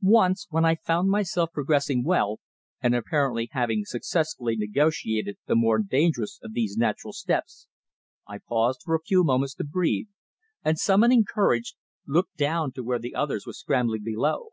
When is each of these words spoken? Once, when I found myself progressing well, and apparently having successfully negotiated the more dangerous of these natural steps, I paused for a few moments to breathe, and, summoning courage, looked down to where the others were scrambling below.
Once, 0.00 0.46
when 0.48 0.64
I 0.64 0.76
found 0.76 1.10
myself 1.10 1.50
progressing 1.52 2.02
well, 2.02 2.40
and 2.80 2.94
apparently 2.94 3.50
having 3.52 3.84
successfully 3.84 4.56
negotiated 4.56 5.36
the 5.44 5.54
more 5.54 5.78
dangerous 5.80 6.40
of 6.42 6.54
these 6.54 6.78
natural 6.78 7.12
steps, 7.12 7.68
I 8.26 8.38
paused 8.38 8.80
for 8.82 8.94
a 8.94 9.02
few 9.02 9.22
moments 9.22 9.52
to 9.56 9.64
breathe, 9.64 10.08
and, 10.64 10.78
summoning 10.78 11.26
courage, 11.28 11.74
looked 12.06 12.38
down 12.38 12.72
to 12.72 12.82
where 12.82 12.98
the 12.98 13.14
others 13.14 13.44
were 13.46 13.52
scrambling 13.52 14.02
below. 14.02 14.48